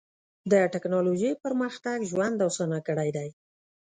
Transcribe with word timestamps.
د 0.51 0.53
ټکنالوجۍ 0.73 1.31
پرمختګ 1.43 1.97
ژوند 2.11 2.37
اسان 2.47 2.71
کړی 2.87 3.09
دی. 3.17 3.29